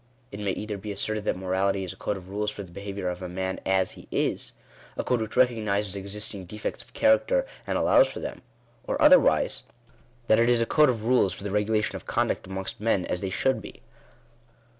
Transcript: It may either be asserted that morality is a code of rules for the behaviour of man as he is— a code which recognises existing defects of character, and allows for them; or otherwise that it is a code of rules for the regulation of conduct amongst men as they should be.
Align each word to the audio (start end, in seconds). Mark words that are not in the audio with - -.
It 0.31 0.39
may 0.39 0.49
either 0.53 0.79
be 0.79 0.91
asserted 0.91 1.25
that 1.25 1.37
morality 1.37 1.83
is 1.83 1.93
a 1.93 1.95
code 1.95 2.17
of 2.17 2.27
rules 2.27 2.49
for 2.49 2.63
the 2.63 2.71
behaviour 2.71 3.07
of 3.07 3.21
man 3.21 3.59
as 3.67 3.91
he 3.91 4.07
is— 4.11 4.53
a 4.97 5.03
code 5.03 5.21
which 5.21 5.37
recognises 5.37 5.95
existing 5.95 6.45
defects 6.45 6.81
of 6.83 6.93
character, 6.95 7.45
and 7.67 7.77
allows 7.77 8.07
for 8.11 8.19
them; 8.19 8.41
or 8.83 8.99
otherwise 8.99 9.61
that 10.25 10.39
it 10.39 10.49
is 10.49 10.59
a 10.59 10.65
code 10.65 10.89
of 10.89 11.03
rules 11.05 11.33
for 11.33 11.43
the 11.43 11.51
regulation 11.51 11.95
of 11.97 12.07
conduct 12.07 12.47
amongst 12.47 12.81
men 12.81 13.05
as 13.05 13.21
they 13.21 13.29
should 13.29 13.61
be. 13.61 13.79